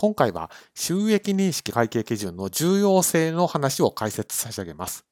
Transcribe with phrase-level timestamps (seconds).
[0.00, 5.04] 今回は収益認識会計基準の重要性の話を解説差し上げます。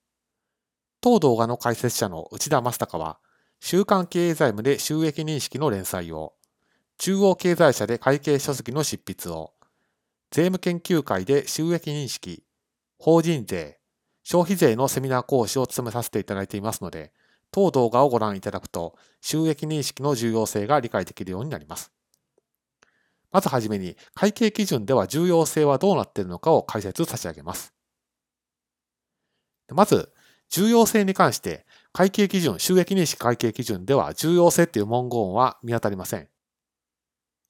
[1.03, 3.19] 当動画の解説者の内田正孝は、
[3.61, 6.33] 週刊経営財務で収益認識の連載を、
[6.97, 9.53] 中央経済社で会計書籍の執筆を、
[10.31, 12.43] 税務研究会で収益認識、
[12.99, 13.79] 法人税、
[14.25, 17.13] 消費税のセミナー講師を務めさせていただいていますので、
[17.51, 21.93] 当動画をご覧いただくと、収益認識の重要性が理解できるようになります。
[23.31, 27.75] まずはじめに、会計基準では重要性はどうなっているのかを解説差し上げます。
[29.73, 30.13] まず、
[30.49, 36.29] 重要性に関して、会計基準、収益認識会計基準では重要性という文言は見当たりません。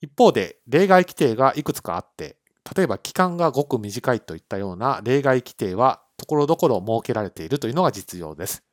[0.01, 2.39] 一方で、例外規定がいくつかあって、
[2.75, 8.63] 例えば期間がごく短いといったような例外規定はところどころ設けられているというのが実情です。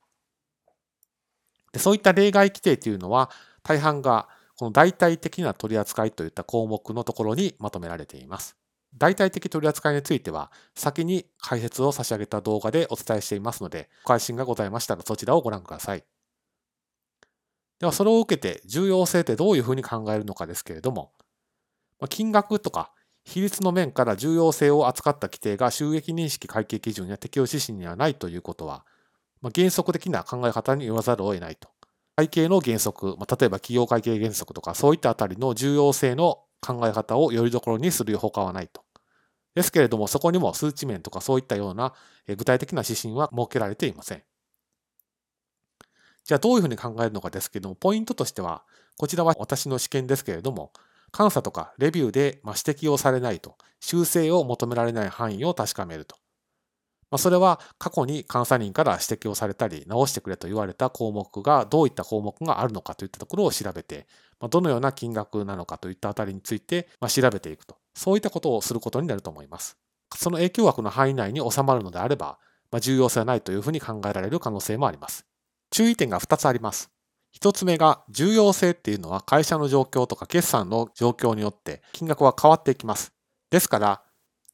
[1.73, 3.31] でそういった例外規定というのは
[3.63, 8.57] 大半がこの代替的な取り扱いといった項目のところにまとめられています。
[8.97, 16.05] 代替的取り扱いについては先に解説を差し上げた動画でお伝えしていますので、ご関心がございましたらそちらをご覧ください。
[17.79, 21.13] ではそれを受けて重要性ってどういうふうに考えるのかですけれども、
[22.09, 22.93] 金額とか
[23.25, 28.87] 比率の面から重要性を扱った規定が収益認識会計基準や適用指針にはないということは、
[29.55, 31.69] 原則的な考え方に言わざるを得ないと。
[32.17, 38.83] 会計の原則、ま、例えば企業会計原則とかそういったあたりの重要性の考え方をよりどころにするほかはないと。
[39.55, 41.95] ですけれども、そこにも数値面とかそういったような
[42.27, 44.23] 具体的な指針は設けられていません。
[46.25, 48.65] じゃあどういうふうに考えるのかですけれども、ポイントとしては、
[48.99, 50.73] こちらは私の試験ですけれども、
[51.17, 56.17] 監査とかレビューで指摘をされないと、修正を求められない範囲を確かめると。
[57.11, 64.07] まあ、それは過去に監査人から指摘をされたり、直してくれと言われた項目がどういった項目があるのかといったところを調べて、
[64.41, 67.77] まあ、どのような金額なのかといったあたりについて、まあ、調べていくと。
[67.95, 69.77] そういったことをすることになると思います。
[70.15, 72.39] その影響枠の範囲内に収まるのであれば、
[72.71, 75.27] まあ、重要性はないというふうに考えられる可能性もあります。
[75.71, 76.91] 注意点が2つあります。
[77.41, 83.13] 1つ目が重要性っていうのは会社の状況とか決算の状況によって金額は変わっていきます。
[83.51, 84.03] ですから、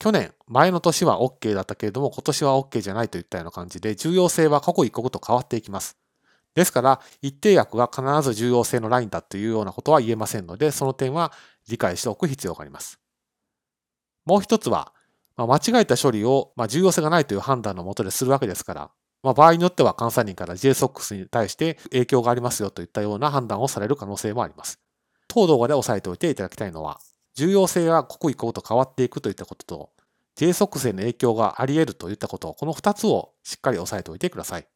[0.02, 5.96] 去年、前の年は OK だったけれども、今年は OK じゃないといったような感じで、重要性は刻一刻と変わっていきます。
[6.56, 11.30] ですから、一定額が必ず重要性のラインだというようなことは言えませんので、その点は
[11.68, 12.98] 理解しておく必要があります。
[14.24, 14.92] もう一つは、
[15.36, 18.90] まあ、間違えた処理を、まあ、重要性がないという判断のもとでするわけですから、
[19.22, 24.80] まあ、場合によっては監査人から JSOX に対して影響がありますよといったような判断をされる可能性もあります。
[25.28, 26.98] 当動画で押さえておいていただきたいのは、
[27.34, 29.90] 重要性が刻一刻と変わっていくといったことと、
[30.34, 34.66] 低速性の影響があり得るといったこと、この2つをしっかり押さえておいてください。